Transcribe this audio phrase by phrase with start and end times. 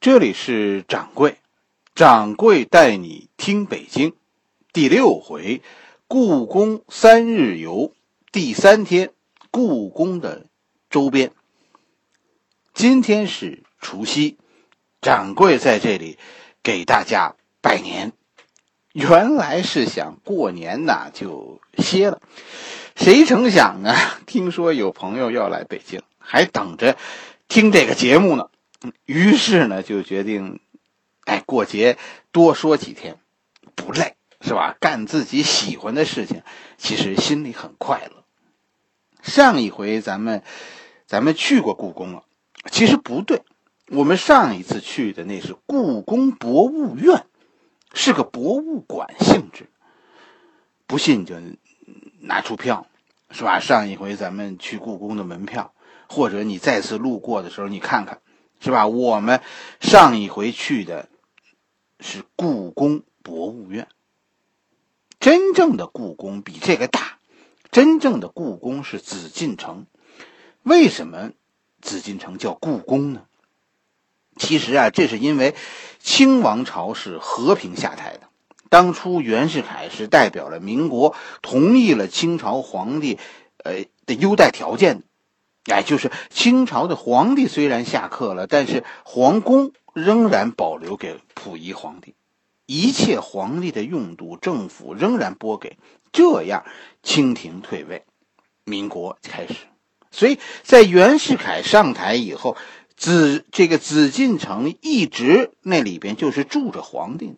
[0.00, 1.36] 这里是掌柜，
[1.94, 4.14] 掌柜带你听北京，
[4.72, 5.60] 第六回，
[6.08, 7.92] 故宫三日游，
[8.32, 9.10] 第三天，
[9.50, 10.46] 故宫的
[10.88, 11.32] 周边。
[12.72, 14.38] 今天是除夕，
[15.02, 16.16] 掌柜在这里
[16.62, 18.14] 给大家拜年。
[18.92, 22.22] 原来是想过年呐就歇了，
[22.96, 26.96] 谁成想啊，听说有朋友要来北京，还等着
[27.48, 28.48] 听这个节目呢。
[29.04, 30.60] 于是呢，就决定，
[31.24, 31.98] 哎，过节
[32.32, 33.18] 多说几天，
[33.74, 34.76] 不累，是吧？
[34.80, 36.42] 干自己喜欢的事情，
[36.78, 38.24] 其实心里很快乐。
[39.22, 40.42] 上一回咱们，
[41.06, 42.24] 咱们去过故宫了，
[42.70, 43.42] 其实不对，
[43.88, 47.26] 我们上一次去的那是故宫博物院，
[47.92, 49.68] 是个博物馆性质。
[50.86, 51.36] 不信你就
[52.20, 52.86] 拿出票，
[53.30, 53.60] 是吧？
[53.60, 55.74] 上一回咱们去故宫的门票，
[56.08, 58.22] 或者你再次路过的时候，你看看。
[58.60, 58.86] 是吧？
[58.86, 59.40] 我们
[59.80, 61.08] 上一回去的
[61.98, 63.88] 是故宫博物院。
[65.18, 67.18] 真正的故宫比这个大，
[67.70, 69.86] 真正的故宫是紫禁城。
[70.62, 71.32] 为什么
[71.80, 73.22] 紫禁城叫故宫呢？
[74.36, 75.54] 其实啊，这是因为
[75.98, 78.28] 清王朝是和平下台的。
[78.68, 83.18] 当初袁世凯是代表了民国，同意了清朝皇帝
[83.64, 85.04] 呃的优待条件的。
[85.66, 92.14] 哎，就是清朝的皇帝虽然下课了，但是皇宫仍然保留给溥仪皇帝，
[92.64, 95.76] 一切皇帝的用度，政府仍然拨给。
[96.12, 96.64] 这样，
[97.02, 98.04] 清廷退位，
[98.64, 99.54] 民国开始。
[100.10, 102.56] 所以在袁世凯上台以后，
[102.96, 107.36] 紫这个紫禁城一直那里边就是住着皇帝。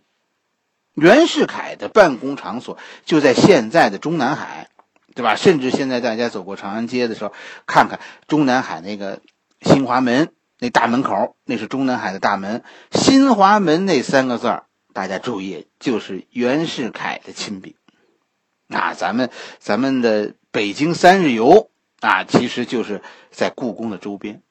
[0.94, 4.68] 袁世凯的办公场所就在现在的中南海。
[5.14, 5.36] 对吧？
[5.36, 7.32] 甚至现在大家走过长安街的时候，
[7.66, 9.20] 看看中南海那个
[9.60, 12.62] 新华门那大门口，那是中南海的大门。
[12.90, 17.76] 新华门那三个字儿，大家注意，就是袁世凯的亲笔。
[18.68, 21.70] 啊，咱们咱们的北京三日游
[22.00, 24.42] 啊，其实就是在故宫的周边。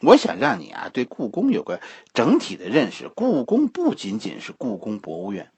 [0.00, 1.80] 我想让你啊，对故宫有个
[2.14, 3.10] 整体的认识。
[3.10, 5.50] 故宫不仅仅是故宫博物院，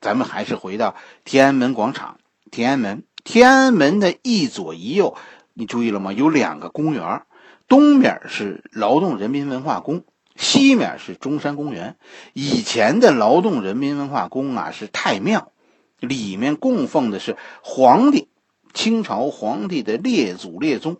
[0.00, 2.18] 咱们还是回到天安门广场。
[2.50, 5.16] 天安门，天安门的一左一右，
[5.52, 6.12] 你注意了吗？
[6.12, 7.22] 有两个公园，
[7.68, 10.04] 东面是劳动人民文化宫，
[10.36, 11.96] 西面是中山公园。
[12.32, 15.50] 以前的劳动人民文化宫啊是太庙，
[15.98, 18.28] 里面供奉的是皇帝，
[18.72, 20.98] 清朝皇帝的列祖列宗。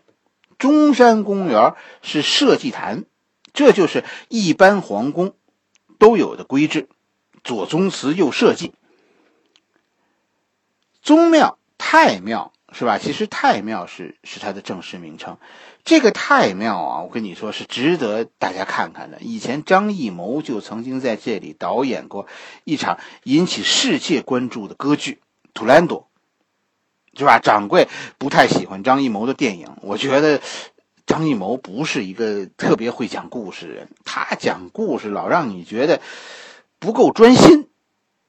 [0.59, 3.05] 中山公园是社稷坛，
[3.53, 5.35] 这就是一般皇宫
[5.99, 6.89] 都有的规制，
[7.45, 8.73] 左宗祠右社稷。
[11.07, 12.99] 宗庙、太庙是吧？
[12.99, 15.39] 其实太庙是是它的正式名称。
[15.85, 19.19] 这个太庙啊，我跟你说是值得大家看看的。
[19.21, 22.27] 以前张艺谋就曾经在这里导演过
[22.65, 25.13] 一场引起世界关注的歌剧
[25.55, 26.09] 《图兰朵》，
[27.17, 27.39] 是吧？
[27.39, 27.87] 掌柜
[28.19, 30.41] 不太喜欢张艺谋的电影，我觉得
[31.07, 36.01] 张艺谋不是一个特别会讲故事的人，他讲故事老让你觉得
[36.81, 37.69] 不够专心。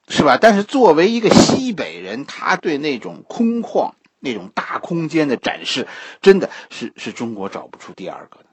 [0.08, 0.38] 是吧？
[0.40, 5.86] 但是作为一个西北人，他对那种空旷、那种大空间的展示，
[6.22, 8.46] 真的是是中国找不出第二个的。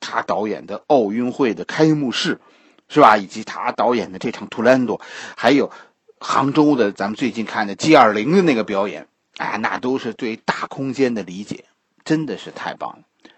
[0.00, 2.40] 他导演的奥运会的开幕式，
[2.88, 3.16] 是吧？
[3.16, 4.98] 以及他导演的这场《图兰朵》，
[5.36, 5.70] 还有
[6.18, 9.06] 杭州的咱们最近看的 G 二零的那个表演，
[9.36, 11.64] 啊，那都是对大空间的理解，
[12.04, 13.30] 真的是太棒了。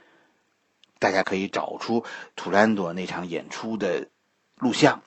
[0.99, 2.01] 大家可以找出
[2.35, 4.09] 《图兰朵》那场演出的
[4.57, 5.03] 录像。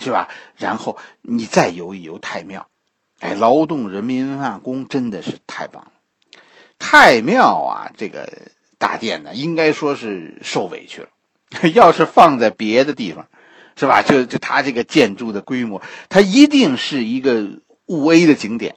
[0.00, 0.28] 是吧？
[0.56, 2.66] 然后你再游一游太庙，
[3.20, 5.92] 哎，劳动人民文化宫真的是太棒了。
[6.78, 8.28] 太庙啊，这个
[8.78, 11.08] 大殿呢，应该说是受委屈了。
[11.74, 13.28] 要是放在别的地方，
[13.76, 14.02] 是吧？
[14.02, 18.76] 就就它这个建筑的规模，它一定是一个五 A 的景点，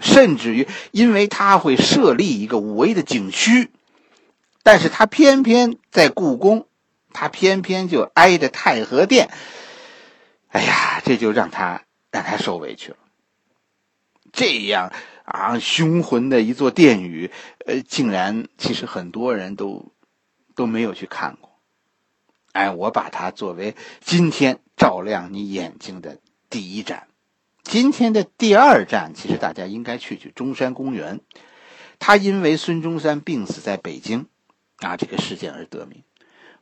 [0.00, 3.70] 甚至于因为它会设立一个五 A 的景区，
[4.62, 6.66] 但是它偏偏在故宫，
[7.12, 9.28] 它偏偏就挨着太和殿。
[10.56, 12.96] 哎呀，这就让他让他受委屈了。
[14.32, 14.90] 这样
[15.26, 17.30] 啊，雄浑的一座殿宇，
[17.66, 19.92] 呃，竟然其实很多人都
[20.54, 21.60] 都没有去看过。
[22.52, 27.06] 哎，我把它作为今天照亮你眼睛的第一站。
[27.62, 31.20] 今天的第二站，其实大家应该去去中山公园。
[31.98, 34.26] 他因为孙中山病死在北京
[34.78, 36.02] 啊这个事件而得名，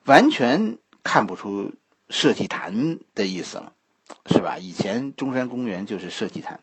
[0.05, 1.73] 完全看不出
[2.09, 3.73] 社稷坛的意思了。
[4.31, 4.59] 是吧？
[4.59, 6.61] 以前中山公园就是设计坛。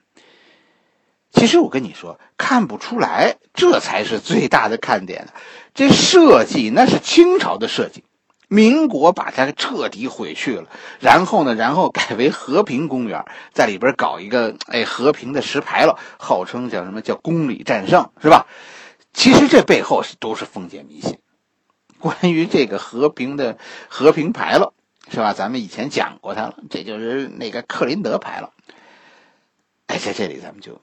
[1.32, 5.30] 其实我跟你说，看不出来，这才是最大的看点。
[5.74, 8.04] 这设计那是清朝的设计，
[8.50, 10.68] 民国把它彻底毁去了，
[11.00, 13.24] 然后呢，然后改为和平公园，
[13.54, 18.46] 在里边搞一个哎和平的石牌楼，号称叫什么叫公理战胜，是吧？
[19.14, 21.18] 其实这背后是都是封建迷信。
[21.98, 23.58] 关于这个和平的
[23.88, 24.74] 和平牌楼，
[25.12, 25.34] 是吧？
[25.34, 28.54] 咱们以前讲过他了，这就是那个克林德牌了。
[29.88, 30.81] 哎，在这里咱们就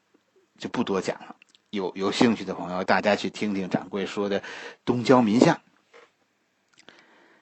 [0.59, 1.35] 就不多讲了。
[1.71, 4.43] 有有兴趣的朋友，大家去听听掌柜说的
[4.85, 5.61] 东郊民巷。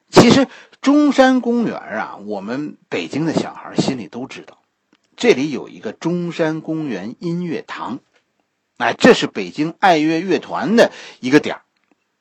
[0.09, 0.47] 其实
[0.79, 4.59] 中山公园啊，我们北京的小孩心里都知道，
[5.17, 7.99] 这里有一个中山公园音乐堂，
[8.77, 11.57] 哎，这是北京爱乐乐团的一个点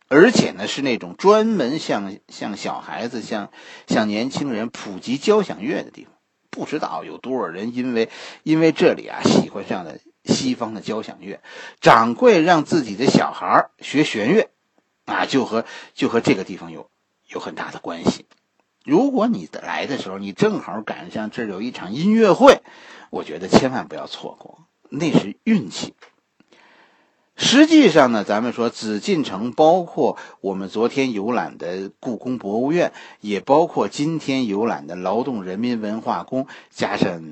[0.09, 3.51] 而且呢是那种专门向向小孩子、向
[3.87, 6.13] 向年轻人普及交响乐的地方。
[6.51, 8.09] 不知道有多少人因为
[8.43, 11.41] 因为这里啊喜欢上了西方的交响乐，
[11.81, 14.51] 掌柜让自己的小孩学弦乐，
[15.05, 15.65] 啊，就和
[15.95, 16.89] 就和这个地方有。
[17.29, 18.25] 有很大的关系。
[18.85, 22.63] 如果你来的时候，你正好赶上这儿有一场音乐会，
[23.11, 25.95] 我觉得千万不要错过，那是运气。
[27.39, 37.23] 实际上呢，咱们说紫禁城，包括我们昨天游览的故宫博物院，也包括今天游览的劳动人民文化宫，加上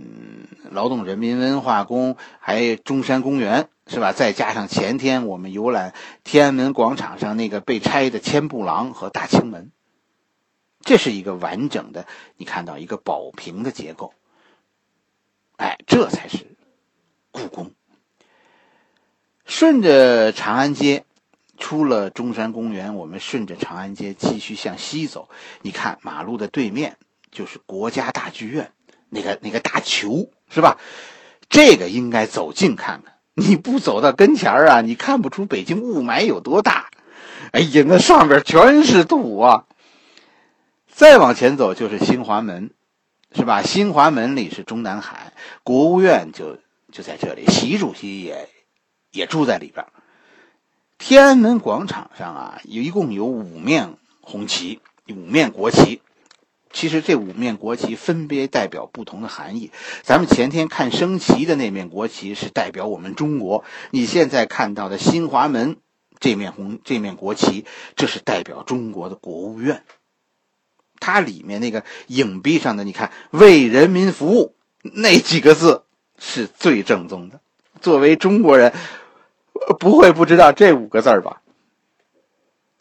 [0.70, 4.12] 劳动人民文化宫，还有中山公园，是吧？
[4.12, 9.70] 再加上前天我们游览天安门广场上那个被拆的千步廊和大清门。
[10.80, 12.06] 这是一个完整的，
[12.36, 14.12] 你看到一个宝瓶的结构，
[15.56, 16.46] 哎，这才是
[17.30, 17.70] 故宫。
[19.56, 21.04] 顺着长安街，
[21.56, 25.28] 出了中山公园，我们顺着长安街继续向西走。
[25.62, 26.96] 你看，马路的对面
[27.30, 28.72] 就是国家大剧院，
[29.10, 30.76] 那个那个大球是吧？
[31.48, 33.14] 这个应该走近看看。
[33.34, 36.90] 你不走到跟前儿啊，你看不出北京雾霾有多大。
[37.52, 39.66] 哎呀，那上边全是土啊！
[40.90, 42.72] 再往前走就是新华门，
[43.32, 43.62] 是吧？
[43.62, 46.58] 新华门里是中南海，国务院就
[46.90, 48.48] 就在这里，习主席也
[49.14, 49.86] 也住在里边。
[50.98, 56.02] 天安门广场上啊，一共有五面红旗，五面国旗。
[56.72, 59.70] 其实这五面国旗分别代表不同的含义。
[60.02, 65.76] 咱们前天看升旗的那面国旗是代表我们中国，你现在看到的新华门
[66.18, 67.64] 这面红这面国旗，
[67.94, 69.84] 这是代表中国的国务院。
[70.98, 75.84] 它里面那个影壁上的，你看“为人民服务”那几个字
[76.18, 77.40] 是最正宗的。
[77.80, 78.72] 作为中国人，
[79.78, 81.42] 不会不知道这五个字吧？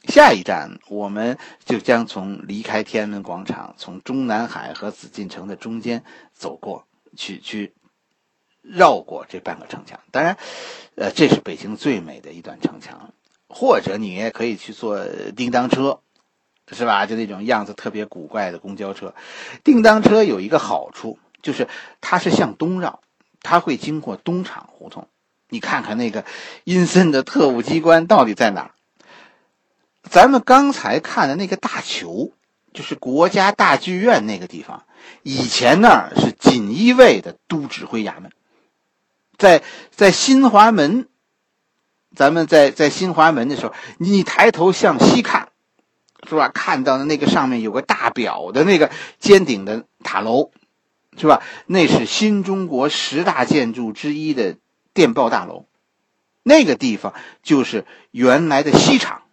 [0.07, 6.03] 下一站，我们就将从离开天安门广场，从中南海和紫禁城的中间
[6.33, 6.85] 走过
[7.15, 7.73] 去，去
[8.61, 9.99] 绕过这半个城墙。
[10.11, 10.37] 当然，
[10.95, 13.13] 呃，这是北京最美的一段城墙。
[13.47, 15.99] 或者你也可以去坐叮当车。
[16.71, 17.05] 是吧？
[17.05, 19.13] 就那种样子特别古怪的公交车，
[19.65, 21.67] 叮当车有一个好处，就是
[21.99, 23.01] 它是向东绕，
[23.41, 25.09] 它会经过东厂胡同。
[25.53, 26.25] 你看看那个
[26.63, 28.71] 阴森的特务机关到底在哪儿？
[30.09, 32.31] 咱们刚才看的那个大球，
[32.73, 34.83] 就是国家大剧院那个地方，
[35.21, 38.31] 以前那儿是锦衣卫的都指挥衙门。
[39.37, 39.61] 在
[39.91, 41.07] 在新华门，
[42.15, 45.49] 咱们在在新华门的时候，你抬头向西看。
[46.27, 46.47] 是吧？
[46.47, 48.89] 看到的那个上面有个大表的那个
[49.19, 50.51] 尖顶的塔楼，
[51.17, 51.43] 是吧？
[51.65, 54.55] 那是新中国十大建筑之一的
[54.93, 55.65] 电报大楼。
[56.43, 59.23] 那个地方就是原来的西厂、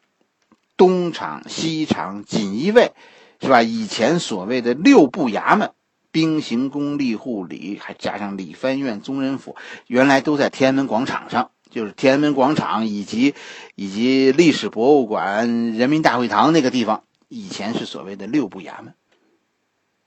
[0.76, 2.93] 东厂、西厂、锦衣卫，
[3.40, 3.62] 是吧？
[3.62, 5.73] 以前所谓的六部衙门，
[6.12, 11.50] 兵刑宫吏户礼，还加上理藩院、宗人府，原来都在天安门广场上。
[11.69, 13.37] 就是天安门广场以及
[13.76, 18.95] 以及历史博物馆、人民大会堂那个地方，以前是所谓的六部衙门。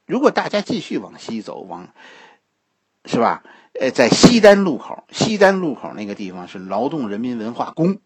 [0.06, 1.88] 如果大家继续往西走，往
[3.06, 3.44] 是吧？
[3.80, 7.98] 呃，在西单路口，西单路口那个地方是劳动人民文化宫，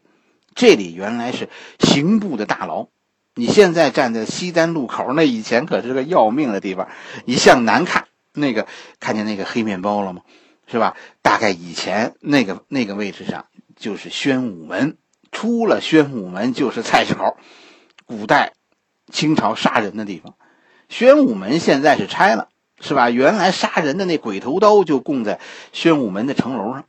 [0.55, 2.87] 这里原来是刑部的大牢。
[3.35, 6.87] 你现在站在西单路口，那以前可是个要命的地方。
[7.25, 8.65] 你向南看，那个
[8.99, 10.21] 看见那个黑面包了吗？
[10.69, 10.97] 是吧？
[11.21, 13.45] 大概以前那个那个位置上
[13.75, 14.97] 就是宣武门，
[15.31, 17.37] 出了宣武门就是菜市口，
[18.05, 18.53] 古代
[19.11, 20.35] 清朝杀人的地方。
[20.89, 23.09] 宣武门现在是拆了，是吧？
[23.09, 25.39] 原来杀人的那鬼头刀就供在
[25.73, 26.85] 宣武门的城楼上。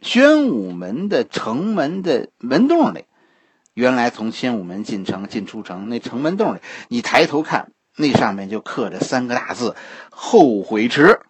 [0.00, 3.04] 宣武门的城门的门洞里，
[3.72, 6.58] 原来从宣武门进城进出城那城门洞里，
[6.88, 9.76] 你抬头看，那上面就刻着三个大字
[10.10, 11.20] “后悔池”。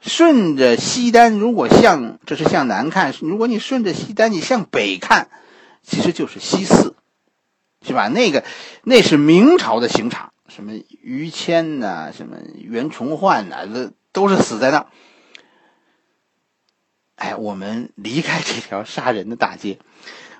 [0.00, 5.28] 顺着西单，如果向这是向南看；如果你顺着西单，你向北看，
[5.82, 6.94] 其实就是西四。
[7.82, 8.08] 是吧？
[8.08, 8.44] 那个
[8.82, 14.86] 那是明朝的刑场，什么于谦呐，什么袁崇焕呐，都都是死在那。
[17.14, 19.78] 哎，我们离开这条杀人的大街，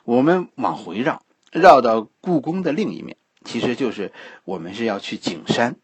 [0.05, 4.13] 我们往回绕，绕到故宫的另一面，其实就是
[4.45, 5.77] 我们是要去景山。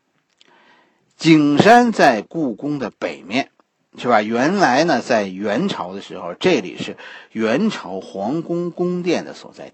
[1.17, 3.51] 景山在故宫的北面，
[3.97, 4.23] 是吧？
[4.23, 6.97] 原来呢，在元朝的时候，这里是
[7.33, 9.73] 元朝皇宫宫殿的所在。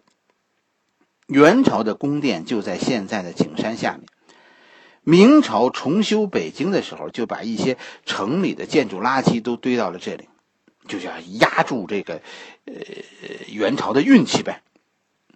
[1.27, 4.07] 元朝的宫殿就在现在的景山下面。
[5.05, 10.29] 明朝重修北京的时候，就把一些城里的建筑垃圾都堆到了这里，
[10.87, 12.21] 就叫压住这个
[12.67, 12.75] 呃
[13.49, 14.63] 元朝的运气呗。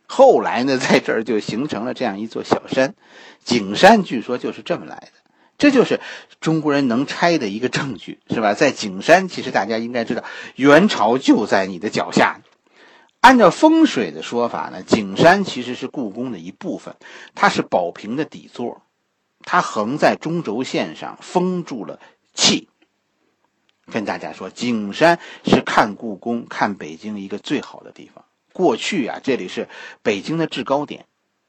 [0.07, 2.95] 后来呢，在这儿就形成了这样一座小山，
[3.43, 5.09] 景山，据说就是这么来的。
[5.59, 6.01] 这就是
[6.39, 8.55] 中国人能拆的一个证据，是吧？
[8.55, 10.23] 在景山，其实大家应该知道，
[10.55, 12.41] 元朝就在你的脚下。
[13.21, 16.95] 按照风水的说法呢，景山其实是故宫的一部分，
[17.35, 18.83] 它是宝瓶的底座，
[19.47, 21.99] 它横在中轴线上，封住了
[22.35, 22.69] 气。
[23.91, 28.25] 跟大家说，景山是看故宫、看北京一个最好的地方。
[28.53, 29.69] 过去啊，这里是
[30.03, 31.07] 北京的制高点。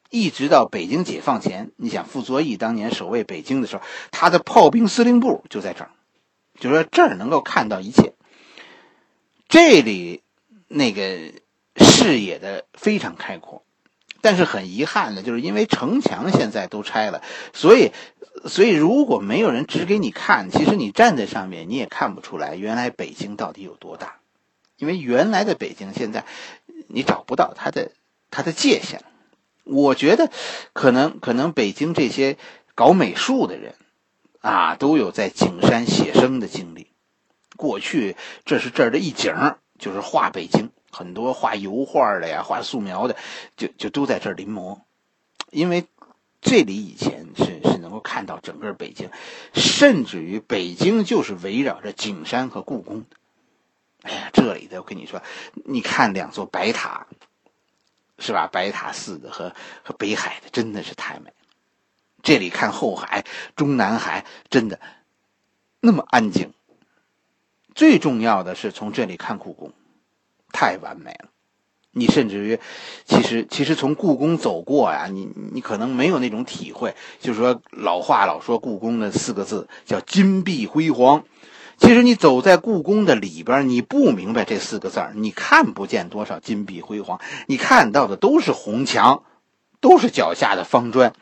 [0.09, 5.89] 一直到北京解放前，你想傅作义当年守卫北京的时候，他的炮兵司令部就在这儿，
[6.59, 8.13] 就说这儿能够看到一切。
[9.49, 10.21] 这里
[10.67, 11.33] 那个
[11.75, 13.63] 视野的非常开阔，
[14.27, 17.21] 但是很遗憾的，就是因为城墙现在都拆了，
[17.53, 17.93] 所以
[18.43, 24.17] 所以如果没有人指给你看，其实你站在上面你也看不出来原来北京到底有多大，
[24.75, 26.25] 因为原来的北京现在
[26.89, 27.93] 你找不到它的
[28.29, 29.01] 它的界限。
[29.63, 30.29] 我觉得，
[30.73, 32.35] 可能可能北京这些
[32.75, 33.75] 搞美术的人，
[34.41, 36.87] 啊，都有在景山写生的经历。
[37.55, 43.15] 过去这是这儿的一景，就是画北京，很多画油画的呀，画素描的，
[43.55, 44.79] 就就都在这临摹。
[45.51, 45.85] 因为
[46.41, 49.09] 这里以前是是能够看到整个北京，
[49.53, 53.05] 甚至于北京就是围绕着景山和故宫。
[54.03, 55.21] 哎呀，这里的我跟你说，
[55.65, 57.07] 你看两座白塔。
[58.19, 58.49] 是吧？
[58.51, 59.53] 白塔寺的和
[59.83, 61.31] 和北海的真的是太美。
[62.23, 63.23] 这里看后海、
[63.55, 64.79] 中南海，真的
[65.81, 66.51] 那么安静。
[67.75, 69.71] 最重要的是从这里看故宫，
[70.51, 71.29] 太完美了。
[71.91, 72.59] 你甚至于，
[73.05, 76.93] 其实其实从故宫走过呀，你你可能没有那种体会。
[77.19, 81.23] 就是说老话老说故宫的四个字叫金碧辉煌。
[81.79, 89.23] 其实你走在故宫的里边，你不明白这四个字你看不见多少金碧辉煌，你看到的都是红墙，
[89.79, 91.13] 都是脚下的方砖。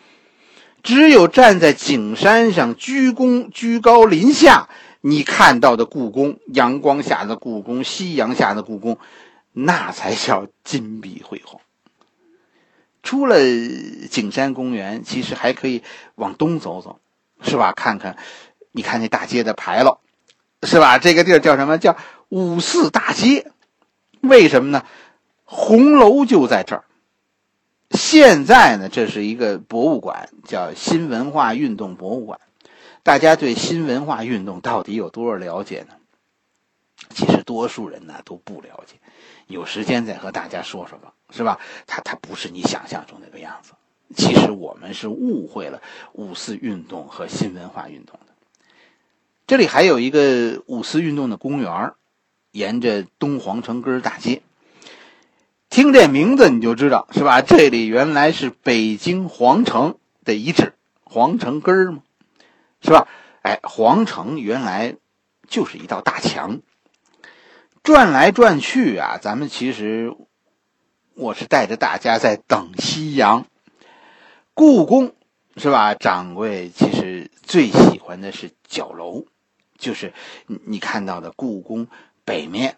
[0.84, 4.70] 只有站在景山上，居宫居高临下，
[5.07, 8.97] 你看到的故宫，阳光下的故宫，夕阳下的故宫，
[9.53, 11.62] 那才叫金碧辉煌。
[13.03, 13.38] 出了
[14.09, 15.83] 景山公园，其实还可以
[16.15, 17.00] 往东走走，
[17.43, 17.71] 是吧？
[17.71, 18.17] 看看，
[18.71, 20.00] 你看那大街的牌楼。
[20.63, 20.97] 是吧？
[20.97, 21.77] 这个地儿叫什么？
[21.77, 21.95] 叫
[22.29, 23.51] 五四大街。
[24.21, 24.83] 为什么呢？
[25.43, 26.83] 红楼就在这儿。
[27.91, 32.39] 现在呢，这是一个博物馆，叫新文化运动博物馆。
[33.05, 35.93] 大家对新文化运动到底有多少了解呢？
[37.12, 38.95] 其实多数人呢都不了解。
[39.45, 41.59] 有时间再和大家说说吧，是吧？
[41.85, 43.74] 它它不是你想象中那个样子。
[44.15, 45.83] 其实我们是误会了
[46.13, 48.33] 五四运动和新文化运动的。
[49.45, 51.93] 这里还有一个五四运动的公园
[52.50, 54.41] 沿着东皇城根大街。
[55.69, 57.43] 听这名字你就知道是吧？
[57.43, 62.00] 这里原来是北京皇城的遗址，皇城根儿嘛，
[62.86, 63.08] 是吧？
[63.42, 64.96] 哎，皇城原来
[65.48, 66.62] 就是一道大墙。
[67.84, 70.15] 转来转去啊，咱们其实
[71.15, 73.46] 我是带着大家在等夕阳。
[74.54, 75.13] 故宫
[75.58, 75.94] 是吧？
[75.96, 79.25] 掌柜其实最喜欢的是角楼。
[79.77, 80.13] 就是
[80.65, 81.88] 你看到的故宫
[82.24, 82.77] 北面，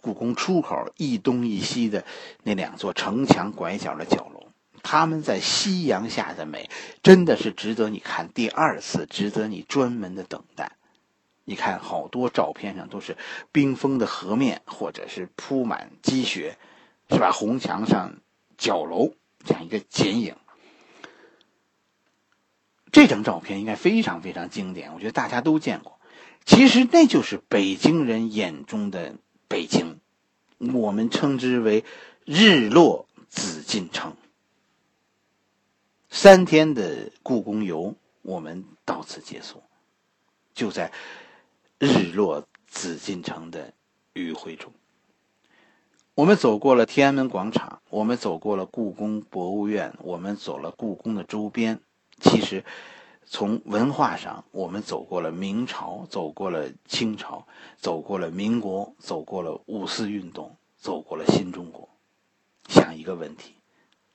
[0.00, 2.02] 故宫出口一东一西的
[2.42, 4.33] 那两座城墙拐角的角楼，
[4.94, 6.70] 他们在夕阳下的美，
[7.02, 10.76] 真的是值得你看第二次，值得你专门的等待。
[11.44, 13.16] 你看好多照片上都是
[13.50, 16.56] 冰封的河面，或者是铺满积雪，
[17.10, 17.32] 是吧？
[17.32, 18.20] 红墙上
[18.56, 20.36] 角楼这样一个剪影，
[22.92, 25.98] 这张照片应该非常非常经典，我觉得大家都见过。
[26.44, 29.16] 其实那就是北京人眼中的
[29.48, 29.98] 北京，
[30.72, 31.84] 我们称之为
[32.24, 34.16] “日落紫禁城”。
[36.16, 39.60] 三天的故宫游，我们到此结束。
[40.54, 40.92] 就在
[41.80, 43.74] 日落紫禁城的
[44.12, 44.72] 余晖中，
[46.14, 51.80] 我们走过了天安门广场，我们走过了故宫博物院，我们走了故宫的周边。
[52.20, 52.64] 其实，
[53.26, 57.44] 从文化上，我们走过了明朝，走过了清朝，
[57.76, 61.88] 走过了民国，走过了五四运动，走过了新中国。
[62.68, 63.56] 想一个问题，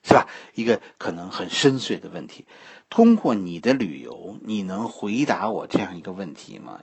[0.02, 0.26] 是吧？
[0.54, 2.46] 一个可能很深邃的问题。
[2.88, 6.80] 通过你的旅游，你能回答我这样一个问题吗？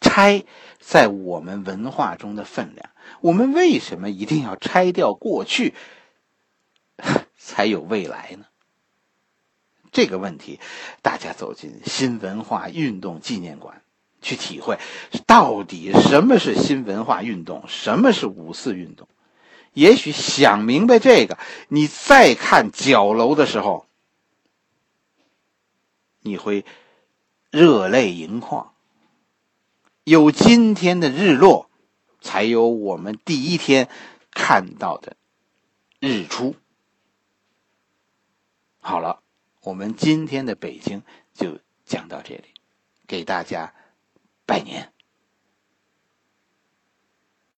[0.00, 0.44] 拆
[0.78, 2.90] 在我们文化中的分量，
[3.20, 5.74] 我们为什么一定要拆掉过去，
[7.38, 8.46] 才有未来呢？
[9.90, 10.58] 这个问题，
[11.02, 13.82] 大家走进新文化运动纪念馆
[14.20, 14.78] 去体会，
[15.26, 19.06] 到底什么是新文化运动，什么是五四运动？
[19.72, 21.38] 也许想明白这个，
[21.68, 23.86] 你再看角楼的时候，
[26.20, 26.64] 你会
[27.50, 28.74] 热泪盈眶。
[30.04, 31.70] 有今天的日落，
[32.20, 33.88] 才有我们第一天
[34.30, 35.16] 看到的
[36.00, 36.56] 日出。
[38.80, 39.22] 好了，
[39.62, 41.02] 我们今天的北京
[41.32, 42.44] 就讲到这里，
[43.06, 43.72] 给大家
[44.44, 44.92] 拜年。